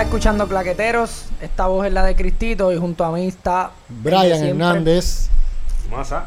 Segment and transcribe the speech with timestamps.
[0.00, 4.42] Estás escuchando Claqueteros, esta voz es la de Cristito y junto a mí está Brian.
[4.42, 5.28] Hernández.
[5.90, 6.24] Masa.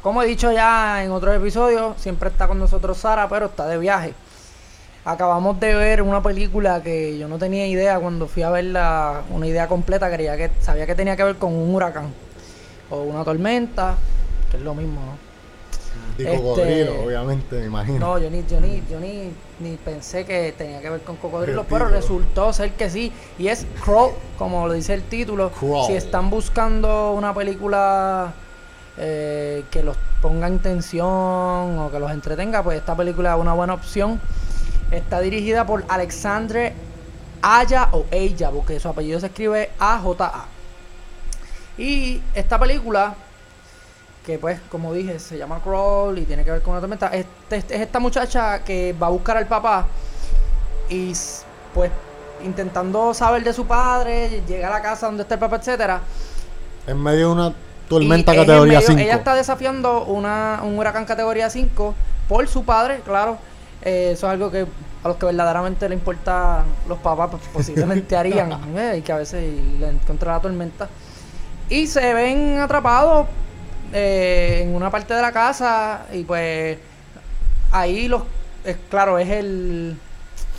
[0.00, 3.76] Como he dicho ya en otros episodios, siempre está con nosotros Sara, pero está de
[3.76, 4.14] viaje.
[5.04, 9.46] Acabamos de ver una película que yo no tenía idea cuando fui a verla, una
[9.46, 12.06] idea completa, creía que sabía que tenía que ver con un huracán
[12.88, 13.96] o una tormenta,
[14.50, 15.25] que es lo mismo, ¿no?
[16.18, 17.98] Y Este- cocodrilo, obviamente, me imagino.
[17.98, 19.30] No, yo ni, yo ni, yo ni,
[19.60, 23.12] ni pensé que tenía que ver con cocodrilos, El pero resultó ser que sí.
[23.38, 25.50] Y es Crawl, como lo dice el título.
[25.50, 25.86] Crawl.
[25.86, 28.32] Si están buscando una película
[28.96, 31.06] eh, que los ponga en tensión
[31.78, 34.18] o que los entretenga, pues esta película es una buena opción.
[34.90, 36.72] Está dirigida por Alexandre
[37.42, 40.46] Aya o Ella, porque su apellido se escribe A-J-A.
[41.78, 43.14] Y esta película
[44.26, 47.06] que pues como dije se llama Crawl y tiene que ver con una tormenta.
[47.14, 49.86] Este, es esta muchacha que va a buscar al papá
[50.90, 51.12] y
[51.72, 51.90] pues
[52.44, 56.00] intentando saber de su padre llega a la casa donde está el papá etcétera.
[56.88, 57.54] En medio de una
[57.88, 59.00] tormenta Y es categoría medio- 5.
[59.00, 61.94] ella está desafiando una, un huracán categoría 5
[62.28, 63.38] por su padre claro.
[63.82, 64.66] Eh, eso es algo que
[65.04, 69.18] a los que verdaderamente le importa los papás pues, posiblemente harían eh, y que a
[69.18, 69.44] veces
[69.78, 70.88] le contra la tormenta.
[71.68, 73.26] Y se ven atrapados
[73.98, 76.78] eh, en una parte de la casa y pues
[77.72, 78.22] ahí los
[78.64, 79.98] es, claro es el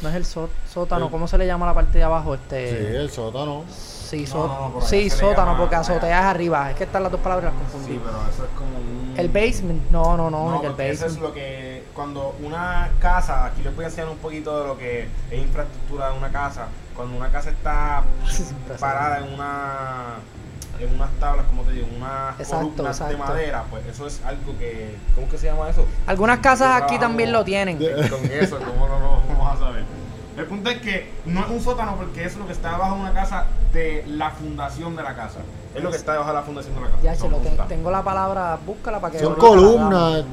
[0.02, 2.96] no es el só- sótano cómo se le llama la parte de abajo Sí, este
[2.98, 3.64] el sótano.
[3.70, 6.72] sí, No, só- no, no, por allá sí sótano llama- porque azotea es arriba.
[6.72, 9.14] Es que están las dos palabras las confundí Sí, pero eso es como un...
[9.18, 9.92] el basement.
[9.92, 11.28] No no no, No, que el porque eso es basement.
[11.28, 11.84] lo que...
[11.94, 13.46] Cuando una casa...
[13.46, 16.68] Aquí les voy a enseñar un poquito de lo que es infraestructura de una casa.
[16.96, 18.04] Cuando una casa está
[18.80, 20.16] parada en una...
[20.80, 24.58] En unas tablas, como te digo, unas Exacto, columnas de madera, pues eso es algo
[24.60, 24.96] que...
[25.16, 25.86] ¿Cómo es que se llama eso?
[26.06, 29.84] algunas casas aquí también lo tienen Con eso, ¿cómo no lo vamos a saber?
[30.38, 33.02] El punto es que no es un sótano porque es lo que está debajo de
[33.02, 35.40] una casa de la fundación de la casa.
[35.74, 37.02] Es lo que está debajo de la fundación de la casa.
[37.02, 37.68] ya Son che, lo te- puntas.
[37.68, 40.26] tengo la palabra búscala para que Son ahorita la columnas.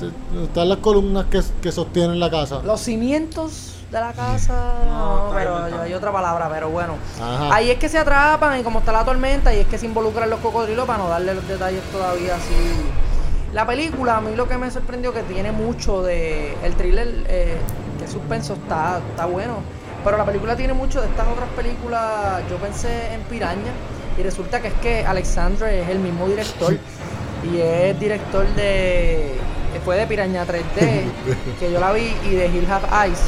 [0.42, 2.60] Están las columnas que, que sostienen la casa.
[2.62, 7.54] los cimientos de la casa No, pero hay otra palabra pero bueno Ajá.
[7.54, 10.28] Ahí es que se atrapan y como está la tormenta y es que se involucran
[10.28, 12.54] los cocodrilos para no darle los detalles todavía así.
[13.52, 16.56] La película, a mí lo que me sorprendió que tiene mucho de...
[16.64, 17.56] El thriller, eh,
[18.00, 19.58] que suspenso, está, está bueno.
[20.02, 22.42] Pero la película tiene mucho de estas otras películas.
[22.50, 23.70] Yo pensé en Piraña
[24.18, 26.76] y resulta que es que Alexandre es el mismo director.
[27.44, 29.38] y es director de...
[29.84, 31.04] Fue de Piraña 3D,
[31.60, 33.20] que yo la vi, y de Hill Have Eyes.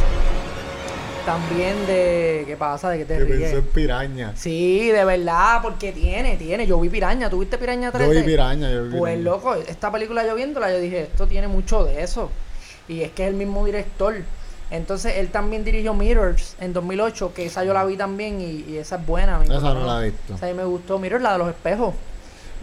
[1.27, 2.45] También de...
[2.47, 2.89] ¿Qué pasa?
[2.91, 3.41] ¿De qué te Que ríes?
[3.41, 4.33] pensé en piraña.
[4.37, 6.67] Sí, de verdad, porque tiene, tiene.
[6.69, 8.05] Yo vi Piraña, ¿tú viste Piraña 3D?
[8.07, 8.71] Yo vi piraña.
[8.71, 9.31] Yo vi Pues piraña.
[9.31, 12.31] loco, esta película yo viéndola, yo dije, esto tiene mucho de eso.
[12.89, 14.15] Y es que es el mismo director.
[14.71, 18.77] Entonces, él también dirigió Mirrors en 2008, que esa yo la vi también y, y
[18.79, 19.41] esa es buena.
[19.45, 20.35] Esa no la he visto.
[20.35, 21.95] O sea, a mí me gustó Mirrors, la de los espejos.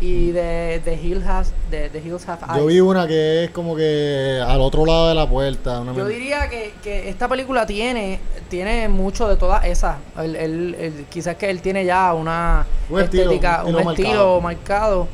[0.01, 2.57] Y de The Hills, Has, de, The Hills Have Eyes.
[2.57, 5.79] Yo vi una que es como que al otro lado de la puerta.
[5.79, 9.95] Una Yo diría que, que esta película tiene tiene mucho de todas esas.
[10.17, 14.41] Él- él- quizás que él tiene ya una Un estilo, estética, un un estilo estilo,
[14.41, 14.41] marcado.
[14.41, 15.07] marcado.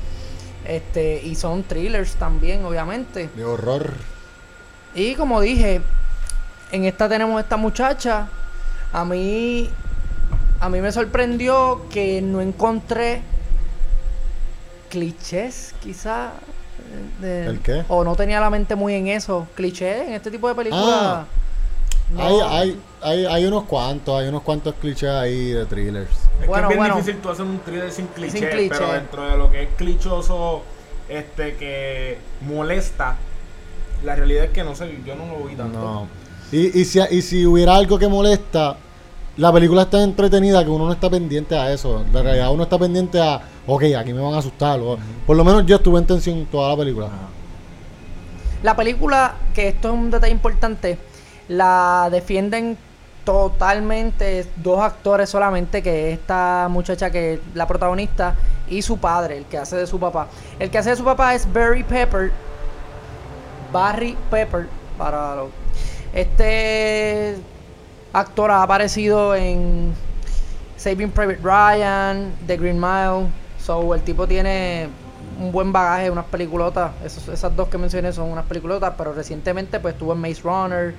[0.67, 3.29] Este, y son thrillers también, obviamente.
[3.35, 3.93] De horror.
[4.95, 5.81] Y como dije,
[6.71, 8.27] en esta tenemos esta muchacha.
[8.91, 9.69] A mí,
[10.59, 13.21] a mí me sorprendió que no encontré
[14.89, 16.31] clichés, quizá.
[17.21, 17.83] de- ¿El qué?
[17.87, 19.47] O no tenía la mente muy en eso.
[19.55, 20.85] Clichés en este tipo de películas.
[20.89, 21.25] Ah.
[22.11, 22.23] no.
[22.23, 26.09] Hay, hay, hay, hay unos cuantos, hay unos cuantos clichés ahí de thrillers.
[26.41, 26.95] Es Bueno, que es bien bueno.
[26.95, 28.69] difícil tú hacer un thriller sin cliché, Sin cliché.
[28.69, 30.63] pero dentro de lo que es clichoso,
[31.09, 33.15] este, que molesta,
[34.03, 35.77] la realidad es que no sé, yo no lo vi tanto.
[35.79, 36.07] No.
[36.51, 38.77] Y, y, si, y si hubiera algo que molesta,
[39.39, 42.01] la película está entretenida que uno no está pendiente a eso.
[42.01, 44.79] En realidad uno está pendiente a, ok, aquí me van a asustar.
[44.79, 47.07] o- Por lo menos yo estuve en tensión toda la película.
[48.63, 50.97] La película, que esto es un detalle importante,
[51.47, 52.77] la defienden
[53.23, 58.35] totalmente dos actores solamente, que es esta muchacha que es la protagonista
[58.69, 60.27] y su padre, el que hace de su papá.
[60.59, 62.31] El que hace de su papá es Barry Pepper.
[63.71, 65.47] Barry Pepper, para los...
[66.13, 67.37] Este
[68.13, 69.93] actor ha aparecido en
[70.77, 73.27] Saving Private Ryan, The Green Mile.
[73.59, 74.89] So, el tipo tiene
[75.39, 76.91] un buen bagaje, unas peliculotas.
[77.03, 80.95] Esas dos que mencioné son unas peliculotas, pero recientemente pues estuvo en Maze Runner,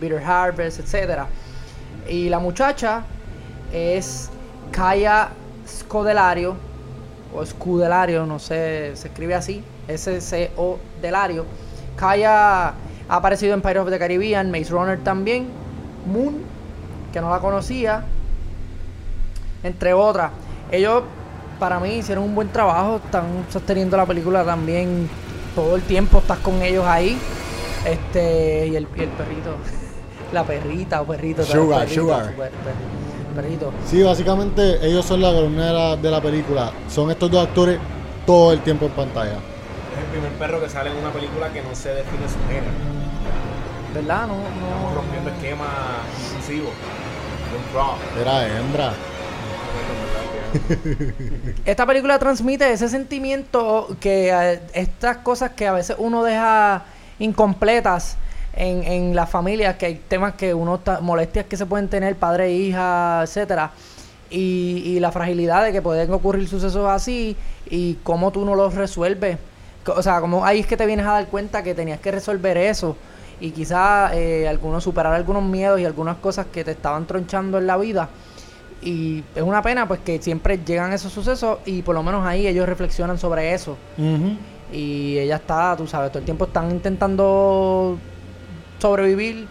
[0.00, 1.26] Bitter Harvest, etcétera.
[2.08, 3.04] Y la muchacha
[3.72, 4.30] es
[4.70, 5.30] Kaya
[5.66, 6.56] Scodelario,
[7.34, 11.46] o Scudelario, no sé, se escribe así, S-C-O Delario.
[11.96, 12.74] Kaya ha
[13.08, 15.48] aparecido en Pirates of the Caribbean, Maze Runner también,
[16.06, 16.42] Moon,
[17.12, 18.04] que no la conocía,
[19.62, 20.30] entre otras.
[20.70, 21.02] Ellos,
[21.58, 25.08] para mí, hicieron un buen trabajo, están sosteniendo la película también
[25.54, 27.18] todo el tiempo, estás con ellos ahí.
[27.84, 29.56] Este, y el, y el perrito,
[30.32, 31.42] la perrita o perrito.
[31.44, 32.26] Sugar, perrito, Sugar.
[32.30, 33.72] super- per- perrito.
[33.86, 36.70] Sí, básicamente ellos son la columna de la, de la película.
[36.88, 37.78] Son estos dos actores
[38.26, 39.32] todo el tiempo en pantalla.
[39.32, 42.72] Es el primer perro que sale en una película que no se define su género.
[43.94, 44.26] ¿Verdad?
[44.28, 44.94] No, Estamos no.
[44.94, 45.68] rompiendo esquemas
[46.30, 46.70] inclusivos.
[48.20, 48.92] Era hembra.
[51.64, 56.84] Esta película transmite ese sentimiento que eh, estas cosas que a veces uno deja
[57.18, 58.16] incompletas
[58.54, 62.16] en, en las familias, que hay temas que uno está, molestias que se pueden tener,
[62.16, 63.70] padre, hija, etcétera,
[64.28, 67.36] y, y la fragilidad de que pueden ocurrir sucesos así
[67.70, 69.38] y cómo tú no los resuelves.
[69.86, 72.56] O sea, como ahí es que te vienes a dar cuenta que tenías que resolver
[72.56, 72.96] eso
[73.42, 77.66] y quizás eh, algunos superar algunos miedos y algunas cosas que te estaban tronchando en
[77.66, 78.08] la vida.
[78.80, 82.46] Y es una pena pues que siempre llegan esos sucesos y por lo menos ahí
[82.46, 83.76] ellos reflexionan sobre eso.
[84.72, 87.98] Y ella está, tú sabes, todo el tiempo están intentando
[88.78, 89.48] sobrevivir,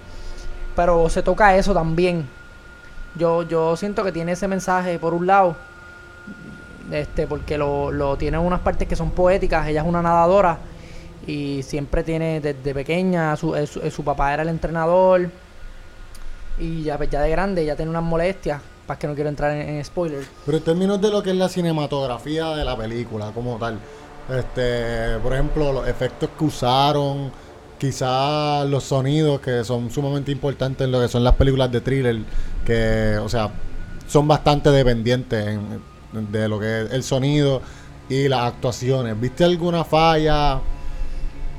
[0.73, 2.25] pero se toca eso también.
[3.15, 5.57] Yo, yo siento que tiene ese mensaje por un lado,
[6.91, 10.59] este, porque lo, lo tiene en unas partes que son poéticas, ella es una nadadora
[11.27, 15.29] y siempre tiene desde pequeña, su, su, su papá era el entrenador
[16.59, 19.51] y ya, pues, ya de grande ya tiene unas molestias, para que no quiero entrar
[19.51, 20.27] en, en spoilers.
[20.45, 23.77] Pero en términos de lo que es la cinematografía de la película como tal,
[24.29, 27.31] este, por ejemplo, los efectos que usaron,
[27.79, 32.17] quizás los sonidos que son sumamente importantes en lo que son las películas de thriller,
[32.65, 33.49] que, o sea,
[34.07, 35.91] son bastante dependientes en-
[36.31, 37.61] de lo que es el sonido
[38.09, 39.19] y las actuaciones.
[39.19, 40.59] ¿Viste alguna falla?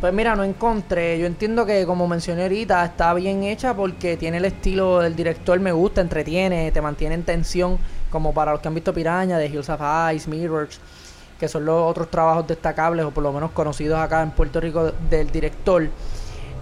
[0.03, 1.17] Pues mira, no encontré.
[1.17, 5.61] Yo entiendo que, como mencioné ahorita, está bien hecha porque tiene el estilo del director,
[5.61, 7.79] me gusta, entretiene, te mantiene en tensión,
[8.11, 9.81] como para los que han visto Piraña, de Hills of
[10.13, 10.81] Ice, Mirrors,
[11.39, 14.91] que son los otros trabajos destacables o por lo menos conocidos acá en Puerto Rico
[15.09, 15.89] del director.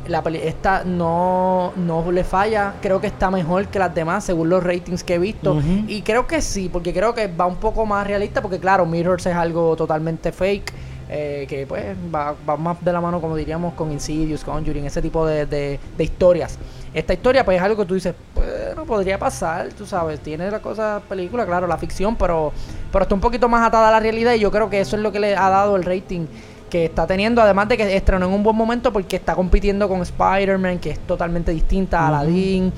[0.07, 4.51] La peli- esta no, no le falla, creo que está mejor que las demás según
[4.51, 5.55] los ratings que he visto.
[5.89, 9.25] Y creo que sí, porque creo que va un poco más realista, porque claro, Mirrors
[9.25, 10.73] es algo totalmente fake,
[11.13, 11.85] eh, que pues
[12.15, 15.81] va, va más de la mano, como diríamos, con Insidious, Conjuring, ese tipo de, de-
[15.99, 16.57] de historias.
[16.95, 20.61] Esta historia pues es algo que tú dices, bueno, podría pasar, tú sabes, tiene la
[20.61, 22.53] cosa película, claro, la ficción, pero,
[22.93, 25.03] pero está un poquito más atada a la realidad y yo creo que eso es
[25.03, 26.27] lo que le ha dado el rating
[26.71, 30.03] que está teniendo, además de que estrenó en un buen momento porque está compitiendo con
[30.03, 32.07] Spider-Man, que es totalmente distinta, Ujú.
[32.15, 32.73] Aladdin,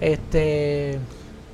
[0.00, 0.98] este...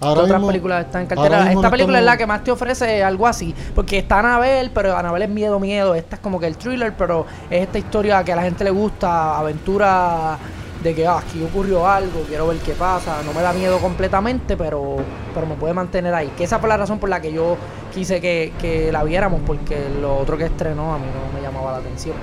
[0.01, 1.53] Ahora ¿Qué otras mismo- películas están en cartera?
[1.53, 3.55] Esta película es la que más te ofrece algo así.
[3.75, 5.95] Porque está Anabel, pero Anabel es miedo, miedo.
[5.95, 8.71] Esta es como que el thriller, pero es esta historia que a la gente le
[8.71, 10.37] gusta, aventura
[10.83, 13.23] de que ah, aquí ocurrió algo, quiero ver qué pasa.
[13.25, 14.97] No me da miedo completamente, pero,
[15.33, 16.31] pero me puede mantener ahí.
[16.37, 17.57] Que esa fue la razón por la que yo
[17.95, 21.73] quise que, que la viéramos, porque lo otro que estrenó a mí no me llamaba
[21.73, 22.17] la atención.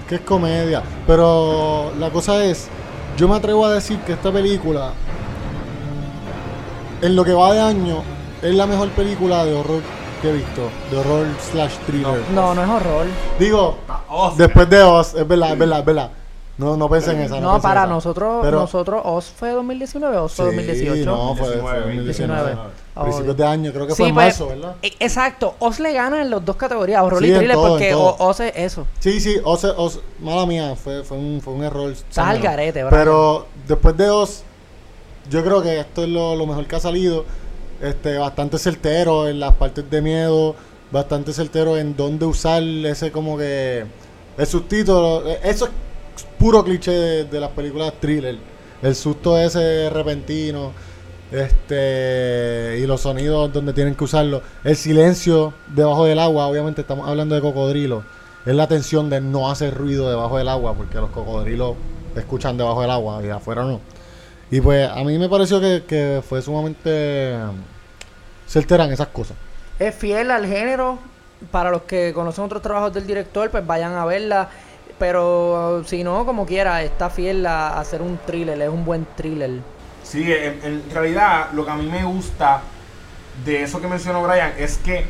[0.00, 0.82] Es que es comedia.
[1.06, 2.66] Pero la cosa es,
[3.16, 4.90] yo me atrevo a decir que esta película,
[7.02, 8.02] en lo que va de año,
[8.42, 9.82] es la mejor película de horror
[10.22, 10.62] que he visto.
[10.90, 12.20] De horror slash thriller.
[12.34, 13.06] No, no es horror.
[13.38, 13.76] Digo,
[14.08, 14.36] Oz.
[14.36, 16.10] después de Oz, es verdad, es verdad, es verdad.
[16.58, 17.38] No, no pensé en esa.
[17.38, 17.90] No, para esa.
[17.90, 21.04] nosotros, Pero- nosotros, ¿Oz fue 2019 o Oz fue Sí, 2018?
[21.04, 22.42] no, fue, fue 19, 2019.
[22.44, 22.70] 19.
[23.02, 24.76] Principios de año, creo que Sí, fue en pues, marzo, ¿verdad?
[24.80, 27.94] e- Exacto, Oz le gana en las dos categorías, horror Sí, y thriller, todo, porque
[27.94, 28.86] Oz es eso.
[29.00, 31.90] Sí, sí, Oz, Oz- mala mía, fue, fue, un, fue un error.
[31.92, 32.88] Estás al garete, Brian.
[33.04, 34.42] Pero después de Oz,
[35.30, 37.24] yo creo que esto es lo, mejor que ha salido.
[37.80, 40.54] Este, bastante certero en las partes de miedo,
[40.90, 43.84] bastante certero en dónde usar ese como que
[44.38, 45.28] el subtítulo.
[45.28, 45.72] eh, Eso es
[46.38, 48.38] puro cliché de, las películas thriller.
[48.82, 50.72] El susto ese repentino.
[51.32, 54.42] Este y los sonidos donde tienen que usarlo.
[54.62, 58.04] El silencio debajo del agua, obviamente estamos hablando de cocodrilos.
[58.44, 61.74] Es la tensión de no hacer ruido debajo del agua, porque los cocodrilos
[62.14, 63.80] escuchan debajo del agua y afuera no.
[64.50, 67.36] Y pues a mí me pareció que, que fue sumamente
[68.46, 69.36] certera en esas cosas.
[69.78, 70.98] Es fiel al género.
[71.50, 74.48] Para los que conocen otros trabajos del director, pues vayan a verla.
[74.98, 79.06] Pero si no, como quiera, está fiel a a hacer un thriller, es un buen
[79.16, 79.60] thriller.
[80.02, 82.62] Sí, en, en realidad lo que a mí me gusta
[83.44, 85.04] de eso que mencionó Brian es que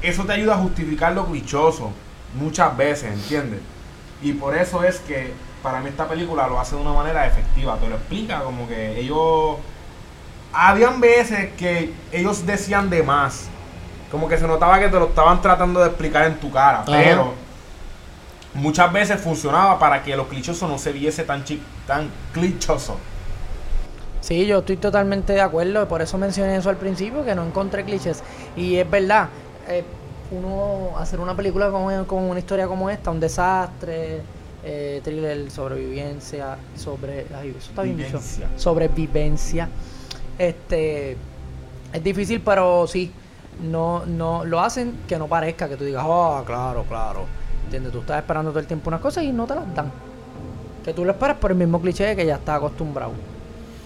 [0.00, 1.92] eso te ayuda a justificar lo clichoso
[2.34, 3.60] muchas veces, ¿entiendes?
[4.22, 7.76] Y por eso es que para mí esta película lo hace de una manera efectiva,
[7.78, 9.56] te lo explica como que ellos...
[10.52, 13.48] Habían veces que ellos decían de más,
[14.10, 17.34] como que se notaba que te lo estaban tratando de explicar en tu cara, pero
[18.54, 22.98] muchas veces funcionaba para que lo clichoso no se viese tan, chi- tan clichoso.
[24.20, 27.84] Sí, yo estoy totalmente de acuerdo, por eso mencioné eso al principio, que no encontré
[27.84, 28.22] clichés.
[28.54, 29.30] Y es verdad,
[29.66, 29.84] eh,
[30.30, 34.28] uno hacer una película con, con una historia como esta, un desastre,
[34.64, 37.26] eh, thriller, sobrevivencia, sobre...
[37.34, 38.08] Ay, eso está bien dicho.
[38.18, 38.48] Vivencia.
[38.56, 39.68] Sobrevivencia.
[40.38, 41.16] Este...
[41.92, 43.10] Es difícil, pero sí,
[43.62, 47.24] no, no lo hacen que no parezca que tú digas, oh, claro, claro.
[47.64, 47.92] ¿Entiendes?
[47.92, 49.90] Tú estás esperando todo el tiempo unas cosas y no te las dan.
[50.84, 53.12] Que tú lo esperas por el mismo cliché que ya estás acostumbrado.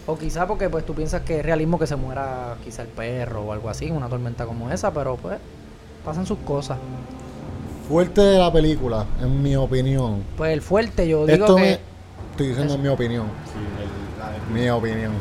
[0.06, 3.42] O quizá porque pues tú piensas que es realismo que se muera quizá el perro
[3.42, 5.38] o algo así, una tormenta como esa, pero pues
[6.04, 6.78] pasan sus cosas.
[7.88, 10.22] Fuerte de la película, en mi opinión.
[10.36, 11.62] Pues el fuerte, yo digo Esto que...
[11.62, 11.70] me.
[12.30, 12.82] Estoy diciendo Eso.
[12.82, 13.26] mi opinión.
[13.46, 15.12] Sí, el- la Mi opinión.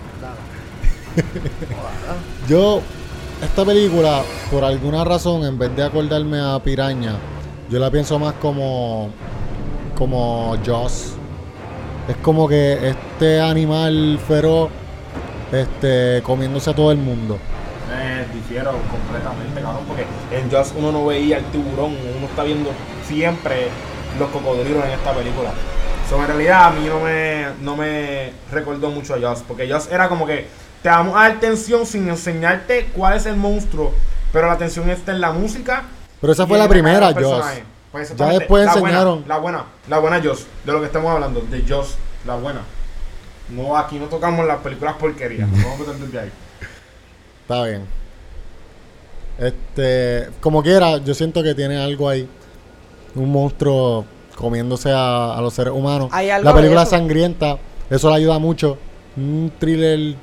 [2.48, 2.82] Yo,
[3.41, 7.17] esta película, por alguna razón, en vez de acordarme a Piraña,
[7.70, 9.10] yo la pienso más como.
[9.98, 11.13] como Joss.
[12.08, 14.70] Es como que este animal feroz,
[15.51, 17.38] este, comiéndose a todo el mundo.
[17.96, 20.05] Eh, difiero completamente, cabrón, porque
[20.36, 21.96] en Jaws uno no veía el tiburón,
[22.34, 22.72] está viendo
[23.08, 23.68] siempre
[24.20, 25.52] los cocodrilos en esta película.
[26.10, 29.88] So, en realidad a mí no me, no me recordó mucho a Jaws, porque Jaws
[29.92, 30.48] era como que
[30.82, 33.94] te vamos a dar tensión sin enseñarte cuál es el monstruo,
[34.32, 35.84] pero la tensión está en la música.
[36.20, 37.63] Pero esa fue la primera, personaje.
[37.92, 39.24] Pues Ya después la buena, enseñaron.
[39.28, 42.62] la buena, la buena Jaws, de lo que estamos hablando, de Jaws, la buena.
[43.50, 46.32] No, aquí no tocamos las películas porquerías, no vamos a meter desde ahí.
[47.44, 48.03] Está bien.
[49.38, 52.28] Este, como quiera, yo siento que tiene algo ahí.
[53.16, 56.10] Un monstruo comiéndose a, a los seres humanos.
[56.12, 56.92] Hay algo La de película eso.
[56.92, 57.58] sangrienta,
[57.90, 58.78] eso le ayuda mucho.
[59.16, 60.16] Un thriller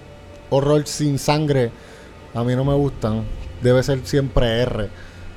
[0.51, 1.71] horror sin sangre,
[2.35, 3.25] a mí no me gustan.
[3.63, 4.89] Debe ser siempre R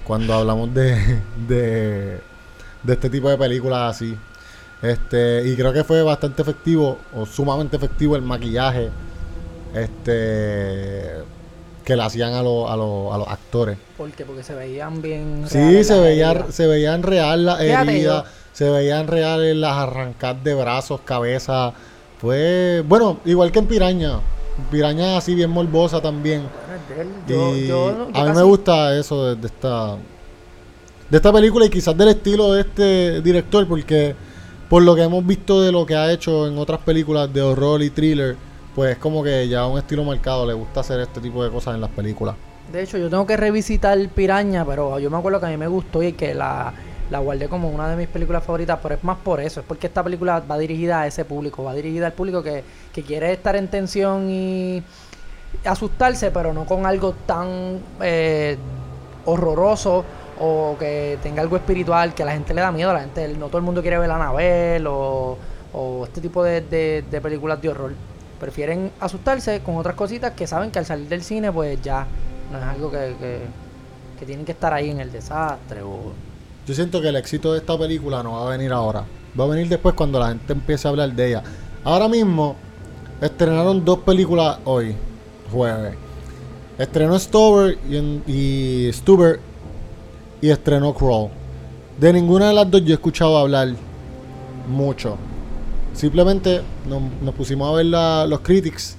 [0.05, 0.95] cuando hablamos de,
[1.47, 2.19] de,
[2.83, 4.17] de este tipo de películas así.
[4.81, 8.89] Este, y creo que fue bastante efectivo, o sumamente efectivo el maquillaje.
[9.73, 11.11] Este
[11.83, 13.77] que le hacían a, los- a, los- a los actores.
[13.97, 14.23] ¿Por qué?
[14.25, 15.43] Porque se veían bien...
[15.47, 21.01] Sí, se veía, se veían real las heridas, se veían reales las arrancadas de brazos,
[21.03, 21.73] cabeza.
[22.19, 24.19] Fue, bueno, igual que en Piraña.
[24.71, 26.43] Piraña así bien morbosa también.
[27.27, 29.95] Yo, y yo- yo a mí me gusta eso de, de esta
[31.09, 34.15] de esta película y quizás del estilo de este director porque
[34.69, 37.83] por lo que hemos visto de lo que ha hecho en otras películas de horror
[37.83, 38.35] y thriller,
[38.75, 41.75] pues es como que ya un estilo marcado, le gusta hacer este tipo de cosas
[41.75, 42.35] en las películas.
[42.71, 45.67] De hecho, yo tengo que revisitar Piraña, pero yo me acuerdo que a mí me
[45.67, 46.73] gustó y que la,
[47.11, 49.87] la guardé como una de mis películas favoritas, pero es más por eso, es porque
[49.87, 52.63] esta película va dirigida a ese público, va dirigida al público que,
[52.93, 54.81] que quiere estar en tensión y
[55.65, 58.57] asustarse, pero no con algo tan eh,
[59.25, 60.03] horroroso
[60.39, 63.27] o que tenga algo espiritual que a la gente le da miedo, a la gente,
[63.37, 65.37] no todo el mundo quiere ver a Anabel o,
[65.73, 67.91] o este tipo de- de películas de horror.
[68.39, 72.05] Prefieren asustarse con otras cositas que saben que al salir del cine pues ya
[72.51, 73.15] no es algo que,
[74.19, 76.13] que, tienen que estar ahí en el desastre o...
[76.65, 79.03] Yo siento que el éxito de esta película no va a venir ahora.
[79.37, 81.43] Va a venir después cuando la gente empiece a hablar de ella.
[81.83, 82.55] Ahora mismo
[83.19, 84.95] estrenaron dos películas hoy,
[85.51, 85.95] jueves.
[86.77, 89.39] Estrenó Stover y, en- y Stuber
[90.41, 91.29] y estrenó Crawl.
[91.99, 93.69] De ninguna de las dos yo he escuchado hablar
[94.67, 95.17] mucho.
[95.93, 98.97] Simplemente nos, pusimos a ver los critics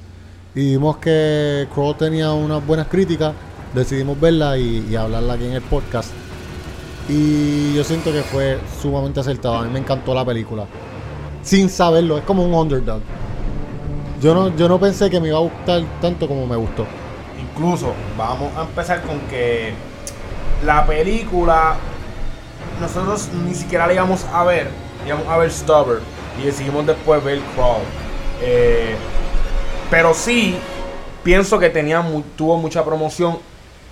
[0.54, 3.34] y vimos que Crawl tenía unas buenas críticas.
[3.74, 6.10] Decidimos verla y, y hablarla aquí en el podcast.
[7.08, 9.56] Y yo siento que fue sumamente acertado.
[9.56, 10.66] A mí me encantó la película.
[11.42, 13.00] Sin saberlo, es como un underdog.
[14.22, 16.86] Yo no, yo no pensé que me iba a gustar tanto como me gustó.
[17.38, 19.74] Incluso vamos a empezar con que
[20.64, 21.76] la película
[22.80, 24.70] nosotros ni siquiera la íbamos a ver,
[25.06, 27.82] íbamos a ver Stubber y decidimos después ver Crawl.
[28.42, 28.94] Eh,
[29.90, 30.56] pero sí
[31.22, 33.38] pienso que tenía mu- tuvo mucha promoción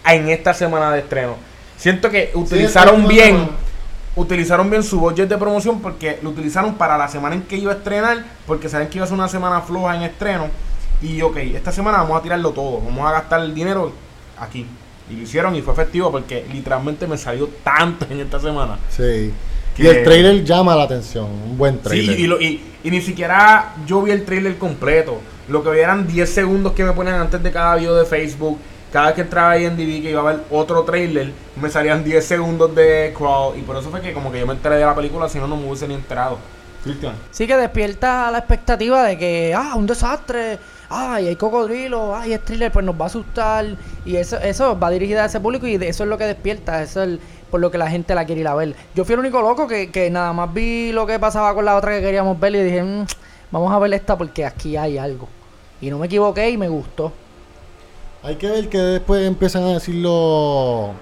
[0.06, 1.36] en esta semana de estreno.
[1.76, 3.48] Siento que utilizaron bien
[4.14, 7.72] utilizaron bien su budget de promoción porque lo utilizaron para la semana en que iba
[7.72, 10.48] a estrenar, porque saben que iba a ser una semana floja en estreno.
[11.00, 13.90] Y ok, esta semana vamos a tirarlo todo, vamos a gastar el dinero
[14.38, 14.66] aquí.
[15.10, 18.78] Y lo hicieron y fue efectivo porque literalmente me salió tanto en esta semana.
[18.90, 19.32] Sí.
[19.76, 21.26] Que- Y el trailer llama la atención.
[21.26, 22.20] Un buen Sí, trailer.
[22.20, 25.20] y, lo- y- y ni siquiera yo vi el trailer completo.
[25.48, 28.58] Lo que vi eran 10 segundos que me ponían antes de cada video de Facebook.
[28.92, 32.04] Cada vez que entraba ahí en DV que iba a ver otro trailer, me salían
[32.04, 33.56] 10 segundos de crawl.
[33.58, 35.46] Y por eso fue que como que yo me enteré de la película, si no,
[35.46, 36.38] no me hubiese ni enterado.
[36.84, 37.14] Cristian.
[37.30, 40.58] Sí que despierta la expectativa de que, ah, un desastre,
[40.90, 43.64] ay, hay cocodrilo, ay, es thriller, pues nos va a asustar.
[44.04, 46.82] Y eso, eso va dirigida a ese público y de eso es lo que despierta,
[46.82, 47.20] eso es el-
[47.52, 48.74] por lo que la gente la quiere ir a ver.
[48.94, 51.76] Yo fui el único loco que, que nada más vi lo que pasaba con la
[51.76, 53.04] otra que queríamos ver y dije, "Mm,
[53.50, 55.28] vamos a ver esta porque aquí hay algo.
[55.82, 57.12] Y no me equivoqué y me gustó.
[58.22, 60.92] Hay que ver que después empiezan a decir los,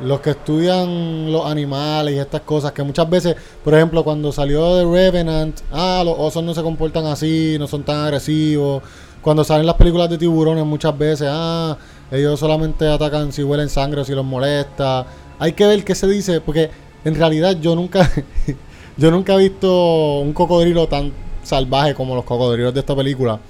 [0.00, 4.78] los que estudian los animales y estas cosas, que muchas veces, por ejemplo, cuando salió
[4.78, 8.82] The Revenant, ah, los osos no se comportan así, no son tan agresivos.
[9.20, 11.76] Cuando salen las películas de tiburones muchas veces, ah,
[12.10, 15.06] ellos solamente atacan si huelen sangre o si los molesta.
[15.42, 16.70] Hay que ver qué se dice, porque
[17.04, 18.08] en realidad yo nunca,
[18.96, 23.40] yo nunca he visto un cocodrilo tan salvaje como los cocodrilos de esta película.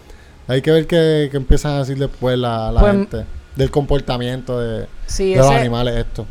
[0.49, 3.25] Hay que ver qué, qué empiezan a decir después la, la Pues, gente
[3.57, 6.25] del comportamiento de, Sí, de los animales esto.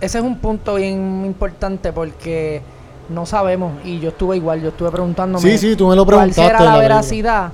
[0.00, 2.62] Ese es un punto bien importante porque
[3.08, 3.72] no sabemos.
[3.84, 5.42] Y yo estuve igual, yo estuve preguntándome.
[5.42, 6.42] Sí, sí, tú me lo ¿Cuál preguntaste.
[6.46, 7.52] será en la veracidad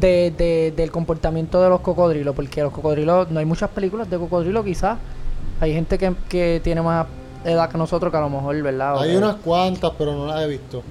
[0.00, 2.34] de, de- del comportamiento de los cocodrilos?
[2.34, 4.98] Porque los cocodrilos, no hay muchas películas de cocodrilo quizás.
[5.62, 7.06] Hay gente que, que tiene más
[7.44, 8.96] edad que nosotros que a lo mejor, ¿verdad?
[8.96, 10.82] O Hay que- unas cuantas, pero no las he visto.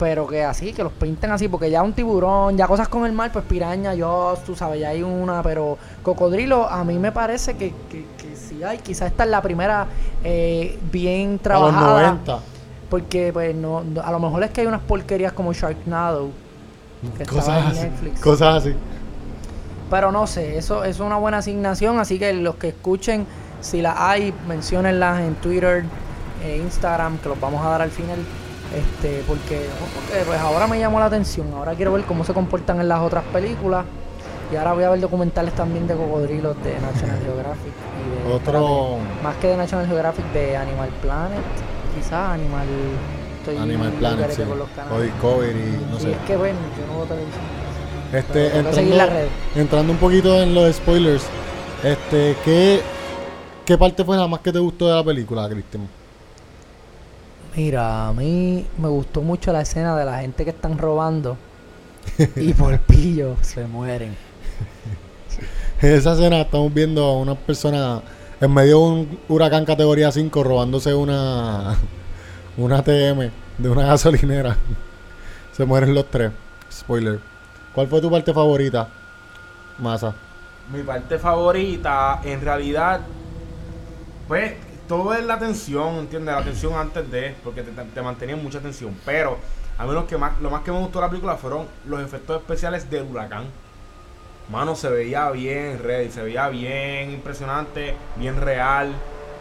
[0.00, 3.12] Pero que así, que los pinten así, porque ya un tiburón, ya cosas con el
[3.12, 7.54] mar, pues piraña, yo, tú sabes, ya hay una, pero cocodrilo a mí me parece
[7.54, 9.86] que, que, que sí hay, quizás esta es la primera
[10.24, 12.00] eh, bien A los trabajada.
[12.12, 12.38] 90.
[12.88, 16.30] Porque pues no, no- a lo mejor es que hay unas porquerías como Sharknado,
[17.16, 17.80] que Cosas en así.
[17.82, 18.20] Netflix.
[18.20, 18.74] Cosas así.
[19.90, 23.26] Pero no sé, eso, eso es una buena asignación, así que los que escuchen,
[23.60, 25.84] si las hay, menciónenlas en Twitter,
[26.44, 28.18] e Instagram, que los vamos a dar al final.
[28.74, 32.80] Este, porque, porque, pues ahora me llamó la atención, ahora quiero ver cómo se comportan
[32.80, 33.84] en las otras películas.
[34.52, 37.72] Y ahora voy a ver documentales también de cocodrilos de National Geographic.
[38.24, 41.38] Y de, Otro- más que de National Geographic, de Animal Planet,
[41.96, 42.66] quizás Animal...
[43.40, 44.42] Estoy Animal Planet, sí.
[44.42, 45.02] con los O canales.
[45.04, 46.10] Discovery, no Sí, sé.
[46.12, 47.42] es que bueno, yo no veo televisión.
[48.12, 49.30] Este, seguir entrando, las redes.
[49.54, 51.22] entrando un poquito en los spoilers,
[51.84, 52.82] este, ¿qué,
[53.64, 55.88] ¿qué parte fue la más que te gustó de la película, Cristian?
[57.56, 61.36] Mira, a mí me gustó mucho la escena de la gente que están robando
[62.36, 64.16] y por pillo se mueren.
[65.82, 68.02] En esa escena estamos viendo a una persona
[68.40, 71.76] en medio de un huracán categoría 5 robándose una,
[72.56, 74.56] una TM de una gasolinera.
[75.52, 76.32] Se mueren los tres.
[76.72, 77.18] Spoiler.
[77.74, 78.88] ¿Cuál fue tu parte favorita,
[79.78, 80.14] Masa?
[80.72, 83.00] Mi parte favorita, en realidad,
[84.30, 84.52] pues
[84.86, 86.32] todo es la tensión, ¿entiendes?
[86.32, 88.96] La tensión antes de, porque te, te mantenía en mucha tensión.
[89.04, 89.36] Pero
[89.76, 92.00] a mí lo que más, lo más que me gustó de la película fueron los
[92.00, 93.46] efectos especiales del huracán.
[94.48, 98.92] Mano, se veía bien ready, se veía bien impresionante, bien real.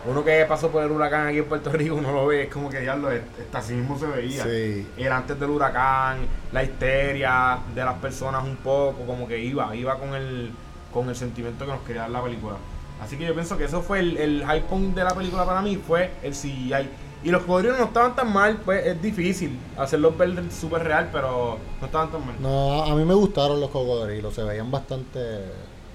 [0.08, 2.68] Uno que pasó por el huracán aquí en Puerto Rico, uno lo ve, es como
[2.72, 4.88] que ya lo está así mismo se veía Sí.
[4.98, 10.00] era antes del huracán, la histeria de las personas un poco, como que iba, iba
[10.00, 10.52] con el,
[10.92, 12.56] con el sentimiento que nos quería dar la película.
[13.04, 15.62] Así que yo pienso que eso fue el, el high point de la película para
[15.62, 16.90] mí, fue el CGI.
[17.24, 21.58] Y los cocodrilos no estaban tan mal, pues es difícil hacerlos ver súper real, pero
[21.80, 22.36] no estaban tan mal.
[22.42, 25.20] No, a mí me gustaron los cocodrilos, se veían bastante...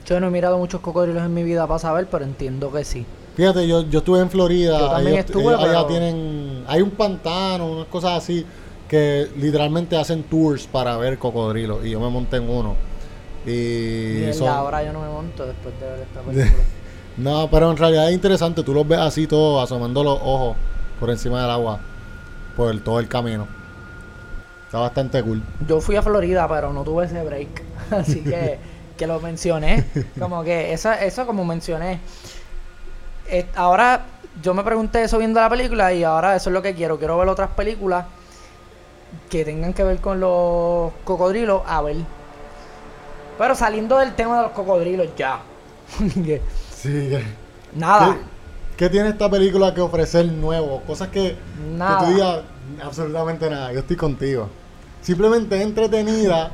[0.07, 3.07] Yo no he mirado muchos cocodrilos en mi vida para saber, pero entiendo que sí.
[3.37, 4.79] Fíjate, yo, yo estuve en Florida.
[4.79, 6.65] Yo también ellos- estuve, ellos allá tienen.
[6.69, 8.45] Hay un pantano, unas cosas así
[8.87, 11.85] que literalmente hacen tours para ver cocodrilos.
[11.87, 12.77] Y yo me monté en uno.
[13.47, 14.25] Y Y.
[14.27, 16.63] en son- la hora yo no me monto después de ver esta película.
[17.17, 18.63] No, pero en realidad es interesante.
[18.63, 20.57] Tú los ves así todos asomando los ojos
[20.99, 21.79] por encima del agua.
[22.57, 23.47] Por el- todo el camino.
[24.67, 25.43] Está bastante cool.
[25.69, 27.63] Yo fui a Florida, pero no tuve ese break.
[27.91, 28.59] Así que,
[28.97, 29.85] que lo mencioné.
[30.19, 32.01] Como que eso, eso como mencioné.
[33.29, 34.05] Eh, ahora
[34.43, 36.99] yo me pregunté eso viendo la película y ahora eso es lo que quiero.
[36.99, 38.07] Quiero ver otras películas
[39.31, 41.63] que tengan que ver con los cocodrilos.
[41.67, 41.97] A ver.
[43.39, 45.39] Pero saliendo del tema de los cocodrilos ya.
[46.85, 47.09] Sí.
[47.09, 47.23] ¿Qué,
[47.75, 48.17] Nada.
[48.77, 50.83] qué tiene esta película que ofrecer nuevo?
[50.87, 51.37] Cosas que, que
[51.77, 51.99] Nada.
[52.01, 52.41] tú digas
[52.83, 53.73] absolutamente nada.
[53.73, 54.49] Yo estoy contigo.
[55.01, 56.51] Simplemente es entretenida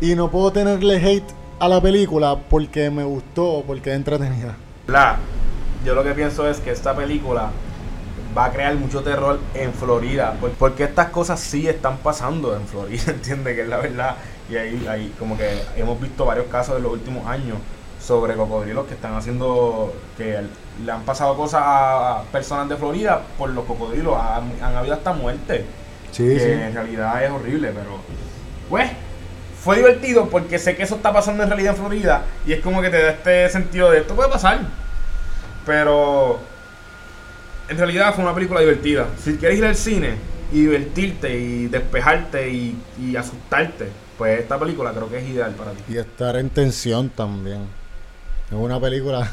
[0.00, 4.56] y no puedo tenerle hate a la película porque me gustó, porque es entretenida.
[4.86, 5.16] La,
[5.84, 7.50] yo lo que pienso es que esta película
[8.36, 12.66] va a crear mucho terror en Florida, por- porque estas cosas sí están pasando en
[12.66, 14.16] Florida, entiende que es la verdad.
[14.50, 17.56] Y ahí, ahí como que hemos visto varios casos en los últimos años
[18.04, 20.38] sobre cocodrilos que están haciendo, que
[20.84, 25.12] le han pasado cosas a personas de Florida por los cocodrilos, han, han habido hasta
[25.12, 25.62] muertes
[26.12, 26.50] Sí, que sí.
[26.50, 27.98] en realidad es horrible, pero
[28.68, 28.90] pues
[29.62, 32.82] fue divertido porque sé que eso está pasando en realidad en Florida y es como
[32.82, 34.60] que te da este sentido de esto puede pasar.
[35.64, 36.38] Pero
[37.68, 39.06] en realidad fue una película divertida.
[39.22, 40.16] Si quieres ir al cine
[40.52, 43.88] y divertirte y despejarte y, y asustarte,
[44.18, 45.82] pues esta película creo que es ideal para ti.
[45.88, 47.66] Y estar en tensión también.
[48.58, 49.30] Una película.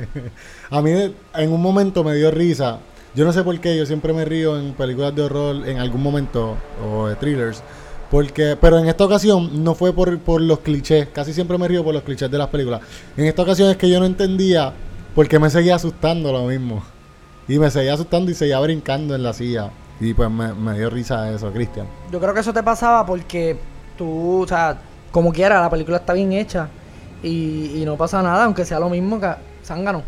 [0.70, 0.90] a mí
[1.34, 2.78] en un momento me dio risa.
[3.14, 6.02] Yo no sé por qué, yo siempre me río en películas de horror en algún
[6.02, 7.62] momento o de thrillers.
[8.10, 11.08] Porque, pero en esta ocasión no fue por, por los clichés.
[11.12, 12.80] Casi siempre me río por los clichés de las películas.
[13.16, 14.72] En esta ocasión es que yo no entendía
[15.14, 16.82] por qué me seguía asustando lo mismo.
[17.48, 19.70] Y me seguía asustando y seguía brincando en la silla.
[20.00, 21.86] Y pues me, me dio risa eso, Cristian.
[22.12, 23.58] Yo creo que eso te pasaba porque
[23.98, 26.68] tú, o sea, como quiera, la película está bien hecha
[27.22, 29.28] y, y no pasa nada, aunque sea lo mismo que
[29.64, 30.02] Zángano.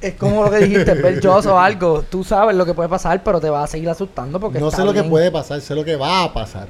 [0.00, 2.02] Es como lo que dijiste, belchoso o algo.
[2.02, 4.76] Tú sabes lo que puede pasar, pero te va a seguir asustando porque No está
[4.76, 6.68] sé lo que puede pasar, sé lo que va a pasar.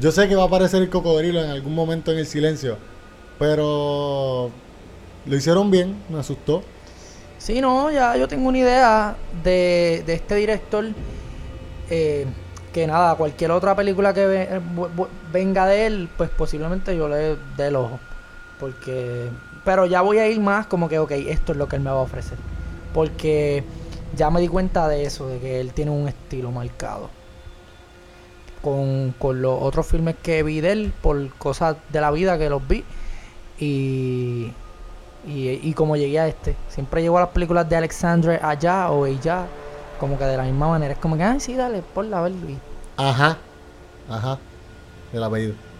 [0.00, 2.76] Yo sé que va a aparecer el cocodrilo en algún momento en el silencio.
[3.38, 4.50] Pero
[5.26, 6.62] lo hicieron bien, me asustó.
[7.38, 10.84] Sí, no, ya yo tengo una idea de, de este director.
[11.90, 12.26] eh,
[12.72, 14.60] que nada, cualquier otra película que ve- eh,
[15.32, 18.00] venga de él, pues posiblemente yo le dé el ojo.
[18.62, 19.28] Porque.
[19.64, 21.90] Pero ya voy a ir más como que, ok, esto es lo que él me
[21.90, 22.38] va a ofrecer.
[22.94, 23.64] Porque
[24.16, 27.10] ya me di cuenta de eso, de que él tiene un estilo marcado.
[28.62, 32.48] Con, con los otros filmes que vi de él, por cosas de la vida que
[32.48, 32.84] los vi.
[33.58, 34.52] Y,
[35.26, 36.54] y, y como llegué a este.
[36.68, 39.46] Siempre llego a las películas de Alexandre allá o ella,
[39.98, 40.92] como que de la misma manera.
[40.92, 42.32] Es como que, ay, sí, dale, ponla a ver.
[42.96, 43.38] Ajá.
[44.08, 44.38] Ajá.
[45.12, 45.71] El apellido.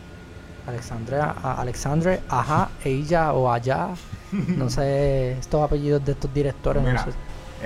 [0.67, 3.89] Alexandre, a- Alexandre, ajá, ella o allá.
[4.33, 6.83] No sé, estos apellidos de estos directores.
[6.83, 7.19] Mira, no sé.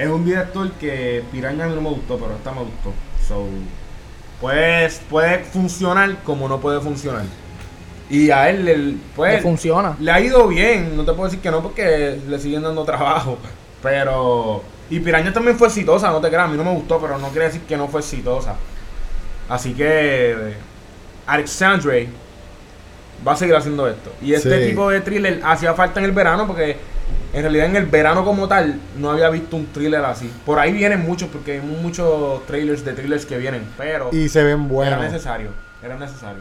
[0.02, 2.92] es un director que Piraña a mí no me gustó, pero esta me gustó.
[3.26, 3.46] So,
[4.40, 7.22] pues, puede funcionar como no puede funcionar.
[8.11, 9.96] Y a él, Le pues, funciona.
[10.00, 10.96] le ha ido bien.
[10.96, 13.38] No te puedo decir que no porque le siguen dando trabajo.
[13.82, 14.62] Pero.
[14.90, 16.44] Y Piraña también fue exitosa, no te creas.
[16.44, 18.54] A mí no me gustó, pero no quiere decir que no fue exitosa.
[19.48, 20.54] Así que.
[21.26, 22.09] Alexandre
[23.26, 24.11] va a seguir haciendo esto.
[24.22, 24.70] Y este Sí.
[24.70, 26.76] tipo de thriller hacía falta en el verano porque.
[27.33, 30.31] En realidad, en el verano como tal, no había visto un thriller así.
[30.46, 33.62] Por ahí vienen muchos, porque hay muchos trailers de thrillers que vienen.
[33.76, 34.09] Pero.
[34.11, 35.00] Y se ven Era buenos.
[35.00, 35.50] necesario.
[35.83, 36.40] Era necesario.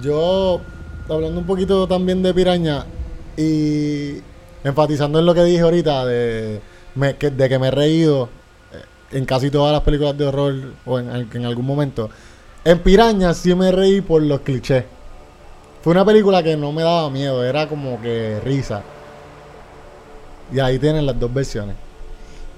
[0.00, 0.60] Yo,
[1.08, 2.84] hablando un poquito también de Piraña
[3.36, 4.18] y
[4.62, 6.60] enfatizando en lo que dije ahorita de,
[6.94, 8.28] me- que, de que me he reído
[8.72, 10.54] eh, en casi todas las películas de horror
[10.86, 12.08] o en, en algún momento.
[12.64, 14.84] En Piraña sí me reí por los clichés.
[15.82, 18.82] Fue una película que no me daba miedo, era como que risa.
[20.52, 21.76] Y ahí tienen las dos versiones.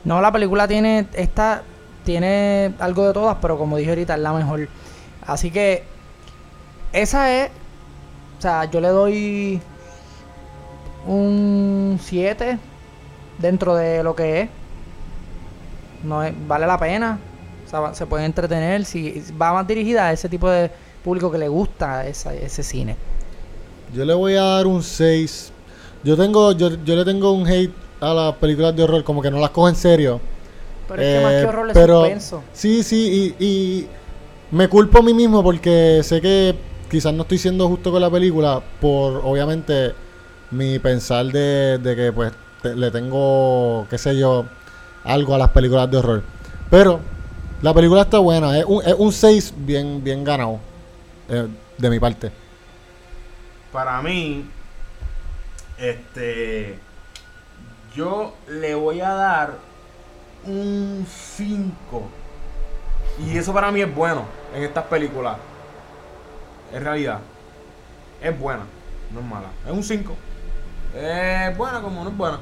[0.04, 1.06] No, la película tiene.
[1.12, 1.62] Esta
[2.04, 4.68] tiene algo de todas, pero como dije ahorita, es la mejor.
[5.26, 5.84] Así que.
[6.92, 7.50] Esa es.
[8.38, 9.60] O sea, yo le doy.
[11.06, 12.58] Un 7
[13.38, 14.48] dentro de lo que es.
[16.04, 17.18] No es, vale la pena.
[17.66, 18.84] O sea, se puede entretener.
[18.84, 20.70] Si va más dirigida a ese tipo de
[21.04, 22.96] público que le gusta esa- ese cine.
[23.94, 25.52] Yo le voy a dar un 6.
[26.04, 29.30] Yo tengo, yo, yo le tengo un hate a las películas de horror, como que
[29.30, 30.20] no las cojo en serio.
[30.88, 32.42] Pero es que más Eh, que horror es pero- suspenso.
[32.52, 33.88] Sí, sí, y, y
[34.50, 36.54] me culpo a mí mismo porque sé que
[36.90, 39.92] quizás no estoy siendo justo con la película por, obviamente,
[40.50, 44.46] mi pensar de, de que pues te- le tengo, qué sé yo,
[45.04, 46.22] algo a las películas de horror.
[46.70, 47.00] Pero
[47.62, 50.58] la película está buena, es un, es un 6 bien, bien ganado
[51.28, 51.46] eh,
[51.78, 52.32] de mi parte.
[53.72, 54.48] Para mí,
[55.78, 56.78] este.
[57.94, 59.58] Yo le voy a dar
[60.44, 62.08] un 5.
[63.18, 65.36] Y eso para mí es bueno en estas películas.
[66.72, 67.18] En realidad,
[68.22, 68.62] es buena,
[69.12, 69.48] no es mala.
[69.66, 70.16] Es un 5.
[70.94, 72.38] Es buena como no es buena.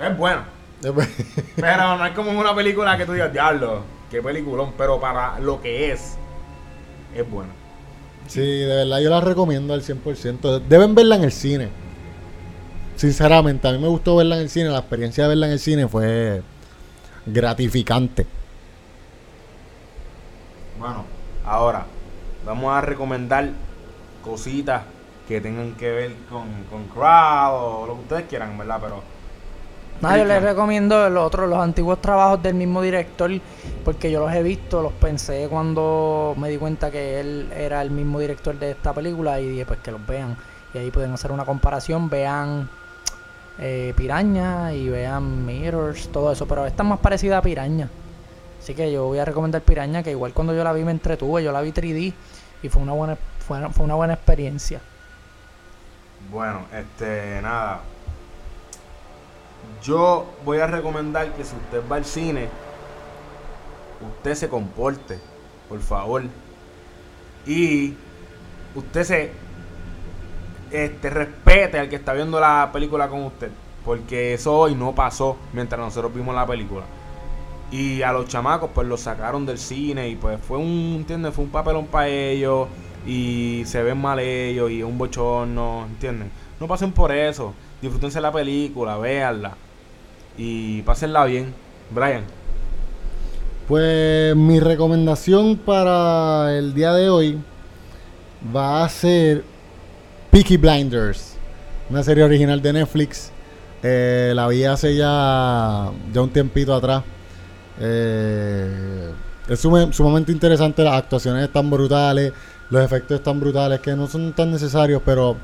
[0.00, 0.44] Es buena.
[1.56, 4.74] Pero no es como una película que tú digas, diablo, qué peliculón.
[4.76, 6.16] Pero para lo que es,
[7.14, 7.52] es buena.
[8.26, 10.60] Sí, de verdad yo la recomiendo al 100%.
[10.60, 11.76] Deben verla en el cine.
[12.96, 14.70] Sinceramente, a mí me gustó verla en el cine.
[14.70, 16.42] La experiencia de verla en el cine fue
[17.26, 18.26] gratificante.
[20.74, 21.10] Bueno,
[21.42, 21.86] ahora
[22.42, 23.50] vamos a recomendar
[24.22, 24.84] cositas
[25.26, 28.78] que tengan que ver con, con crowd o lo que ustedes quieran, ¿verdad?
[28.80, 29.04] Pero
[30.00, 33.30] No, yo les recomiendo los otros, los antiguos trabajos del mismo director,
[33.86, 37.92] porque yo los he visto, los pensé cuando me di cuenta que él era el
[37.92, 40.36] mismo director de esta película y dije pues que los vean.
[40.74, 42.68] Y ahí pueden hacer una comparación, vean
[43.60, 47.88] eh, Piraña y vean Mirrors, todo eso, pero esta es más parecida a Piraña.
[48.60, 51.44] Así que yo voy a recomendar Piraña, que igual cuando yo la vi me entretuve,
[51.44, 52.12] yo la vi 3D
[52.64, 54.80] y fue una buena, fue, fue una buena experiencia.
[56.32, 57.82] bueno, este, nada.
[59.80, 62.48] Yo voy a recomendar que si usted va al cine,
[64.00, 65.18] usted se comporte,
[65.68, 66.22] por favor.
[67.46, 67.94] Y
[68.74, 69.30] usted se
[70.70, 73.50] este, respete al que está viendo la película con usted.
[73.84, 76.84] Porque eso hoy no pasó mientras nosotros vimos la película.
[77.70, 81.34] Y a los chamacos pues los sacaron del cine y pues fue un, ¿entiendes?
[81.34, 82.68] Fue un papelón para ellos
[83.06, 86.30] y se ven mal ellos y un bochorno, ¿entienden?
[86.60, 89.56] No pasen por eso, disfrútense la película, véanla
[90.36, 91.54] y pásenla bien.
[91.90, 92.35] Brian.
[93.68, 97.36] Pues mi recomendación para el día de hoy
[98.54, 99.42] va a ser
[100.30, 101.34] Peaky Blinders,
[101.90, 103.32] una serie original de Netflix.
[103.82, 107.02] Eh, la vi hace ya, ya un tiempito atrás.
[107.80, 109.10] Eh,
[109.48, 112.32] es sumamente interesante, las actuaciones están brutales,
[112.70, 115.36] los efectos están brutales, que no son tan necesarios, pero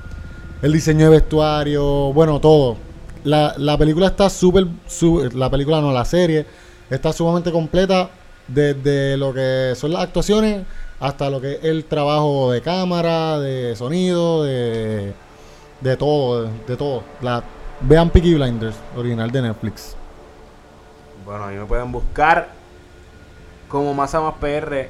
[0.62, 2.76] el diseño de vestuario, bueno, todo.
[3.24, 4.68] La, la película está súper,
[5.34, 6.46] la película no, la serie
[6.94, 8.10] está sumamente completa
[8.46, 10.64] desde lo que son las actuaciones
[11.00, 15.12] hasta lo que es el trabajo de cámara, de sonido, de,
[15.80, 17.02] de todo, de, todo.
[17.80, 19.96] Vean Peaky Blinders, original de Netflix.
[21.24, 22.50] Bueno, ahí me pueden buscar
[23.68, 24.88] como Más PR.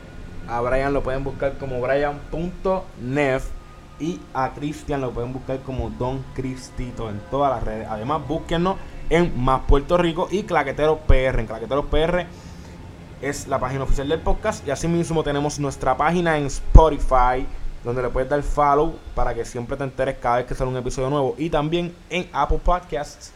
[0.48, 3.48] A Brian lo pueden buscar como Brian.nef.
[4.00, 7.86] Y a Cristian lo pueden buscar como Don Cristito en todas las redes.
[7.88, 8.76] Además, búsquenos
[9.12, 11.38] en Más Puerto Rico y Claquetero PR.
[11.38, 12.26] En Claquetero PR
[13.20, 14.66] es la página oficial del podcast.
[14.66, 17.46] Y así mismo tenemos nuestra página en Spotify.
[17.84, 20.76] Donde le puedes dar follow para que siempre te enteres cada vez que sale un
[20.76, 21.34] episodio nuevo.
[21.36, 23.32] Y también en Apple Podcasts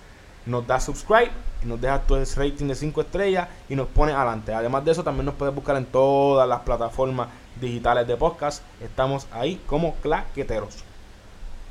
[0.47, 1.33] nos da subscribe,
[1.65, 4.55] nos deja tu rating de 5 estrellas y nos pone adelante.
[4.55, 7.29] Además de eso, también nos puedes buscar en todas las plataformas
[7.61, 8.63] digitales de podcast.
[8.81, 10.77] Estamos ahí como claqueteros.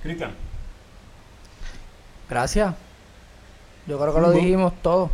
[0.04, 0.36] Cristian.
[2.30, 2.85] Gracias.
[3.88, 5.10] Yo creo que lo dijimos todo.